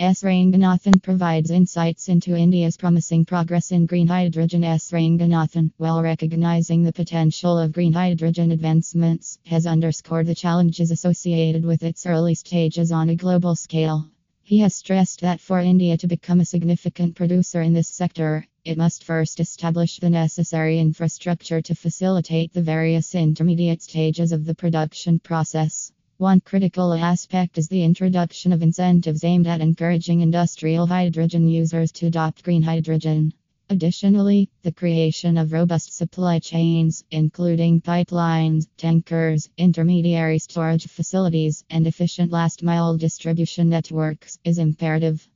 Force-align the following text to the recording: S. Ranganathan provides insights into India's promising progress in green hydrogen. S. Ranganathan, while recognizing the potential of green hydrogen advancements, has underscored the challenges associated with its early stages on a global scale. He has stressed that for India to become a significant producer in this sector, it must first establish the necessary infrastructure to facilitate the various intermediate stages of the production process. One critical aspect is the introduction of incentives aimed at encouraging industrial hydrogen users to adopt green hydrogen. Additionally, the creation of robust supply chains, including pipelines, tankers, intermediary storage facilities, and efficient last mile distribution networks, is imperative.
S. 0.00 0.22
Ranganathan 0.22 1.02
provides 1.02 1.50
insights 1.50 2.08
into 2.08 2.36
India's 2.36 2.76
promising 2.76 3.24
progress 3.24 3.72
in 3.72 3.84
green 3.84 4.06
hydrogen. 4.06 4.62
S. 4.62 4.92
Ranganathan, 4.92 5.72
while 5.76 6.00
recognizing 6.00 6.84
the 6.84 6.92
potential 6.92 7.58
of 7.58 7.72
green 7.72 7.92
hydrogen 7.92 8.52
advancements, 8.52 9.40
has 9.46 9.66
underscored 9.66 10.28
the 10.28 10.36
challenges 10.36 10.92
associated 10.92 11.64
with 11.64 11.82
its 11.82 12.06
early 12.06 12.36
stages 12.36 12.92
on 12.92 13.08
a 13.08 13.16
global 13.16 13.56
scale. 13.56 14.08
He 14.44 14.60
has 14.60 14.76
stressed 14.76 15.22
that 15.22 15.40
for 15.40 15.58
India 15.58 15.96
to 15.96 16.06
become 16.06 16.38
a 16.38 16.44
significant 16.44 17.16
producer 17.16 17.60
in 17.60 17.72
this 17.72 17.88
sector, 17.88 18.46
it 18.64 18.78
must 18.78 19.02
first 19.02 19.40
establish 19.40 19.98
the 19.98 20.10
necessary 20.10 20.78
infrastructure 20.78 21.60
to 21.62 21.74
facilitate 21.74 22.52
the 22.52 22.62
various 22.62 23.16
intermediate 23.16 23.82
stages 23.82 24.30
of 24.30 24.44
the 24.44 24.54
production 24.54 25.18
process. 25.18 25.77
One 26.18 26.40
critical 26.40 26.94
aspect 26.94 27.58
is 27.58 27.68
the 27.68 27.84
introduction 27.84 28.52
of 28.52 28.60
incentives 28.60 29.22
aimed 29.22 29.46
at 29.46 29.60
encouraging 29.60 30.20
industrial 30.20 30.84
hydrogen 30.88 31.46
users 31.46 31.92
to 31.92 32.06
adopt 32.06 32.42
green 32.42 32.60
hydrogen. 32.60 33.32
Additionally, 33.70 34.50
the 34.64 34.72
creation 34.72 35.38
of 35.38 35.52
robust 35.52 35.96
supply 35.96 36.40
chains, 36.40 37.04
including 37.12 37.80
pipelines, 37.80 38.66
tankers, 38.76 39.48
intermediary 39.56 40.40
storage 40.40 40.88
facilities, 40.88 41.64
and 41.70 41.86
efficient 41.86 42.32
last 42.32 42.64
mile 42.64 42.96
distribution 42.96 43.68
networks, 43.68 44.40
is 44.42 44.58
imperative. 44.58 45.28